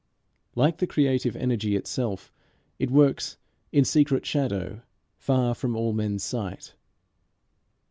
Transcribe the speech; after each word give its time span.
Like 0.55 0.79
the 0.79 0.87
creative 0.87 1.35
energy 1.35 1.75
itself, 1.75 2.33
it 2.79 2.89
works 2.89 3.37
"in 3.71 3.85
secret 3.85 4.25
shadow, 4.25 4.81
far 5.15 5.53
from 5.53 5.75
all 5.75 5.93
men's 5.93 6.23
sight." 6.23 6.73